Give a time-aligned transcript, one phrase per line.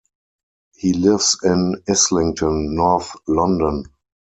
[0.77, 3.85] He lives in Islington, North London.